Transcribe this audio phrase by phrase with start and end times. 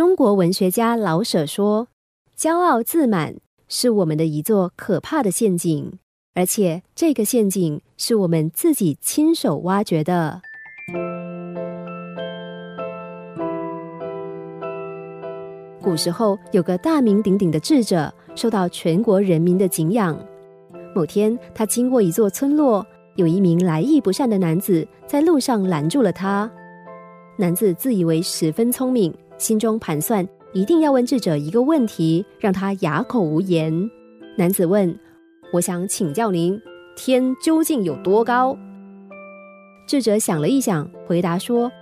[0.00, 1.88] 中国文学家老舍说
[2.34, 3.34] ：“骄傲自满
[3.68, 5.98] 是我们的一座可怕的陷阱，
[6.32, 10.40] 而且这个陷阱是我们自己亲手挖掘的。”
[15.82, 20.18] 古时候有个大名鼎鼎的智者，受到全国人民的敬仰。
[20.94, 22.86] 某天，他经过一座村落，
[23.16, 26.50] 有一名来意不善的男子在路上拦住了他。
[27.36, 29.12] 男子自以为十分聪明。
[29.38, 33.90] 心中盘算，一定要问智者一个问题，让他哑口无言。
[34.36, 34.94] 男子问
[35.50, 36.60] ：“我想请教您，
[36.94, 38.54] 天究竟有多高？”
[39.88, 41.72] 智者想了一想，回答说：“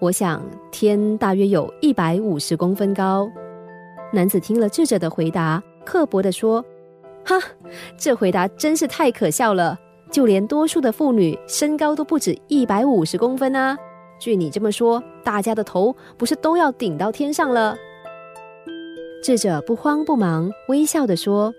[0.00, 3.26] 我想天大约有一百五十公分高。”
[4.12, 6.62] 男子听了智者的回答，刻薄地说
[7.24, 7.40] ：“哈，
[7.96, 9.80] 这回答真是太可笑了！
[10.10, 13.78] 就连多数的妇女身高都不止一百五十公分啊！”
[14.22, 17.76] 据你这么说，大家的头不是都要顶到天上了？
[19.20, 21.52] 智者不慌不忙，微笑的说：“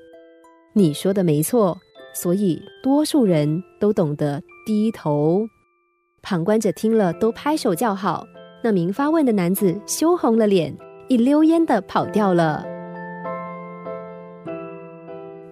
[0.71, 1.77] 你说的没错，
[2.15, 5.45] 所以多数人都懂得低头。”
[6.23, 8.25] 旁观者听了都拍手叫好。
[8.63, 10.73] 那名发问的男子羞红了脸，
[11.09, 12.65] 一溜烟的跑掉了。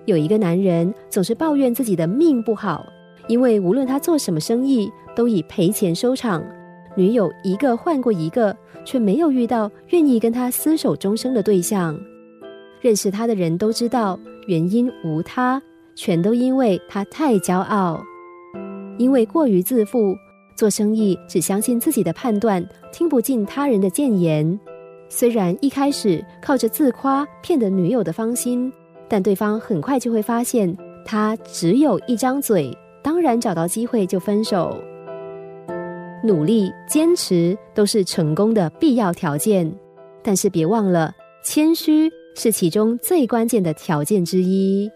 [0.05, 2.85] 有一个男人总是抱怨自己的命不好，
[3.27, 6.41] 因为无论他做什么生意，都以赔钱收场。
[6.95, 11.99] 女友一个换过一个，却没有遇到愿意跟他厮守终生的对象。
[12.81, 15.61] 认识他的人都知道，原因无他，
[15.95, 18.01] 全都因为他太骄傲，
[18.97, 20.15] 因为过于自负，
[20.55, 24.59] 做生意只相信自己的判断，听不进他人的谏言。
[25.09, 28.71] 虽然一开始靠着自夸骗得女友的芳心，
[29.07, 34.81] 但对方很快就会发现他只有一张嘴，当然找到机会就分手。
[36.23, 39.71] 努力、坚持都是成功的必要条件，
[40.23, 44.89] 但是别忘了，谦虚是其中最关键的条件之一。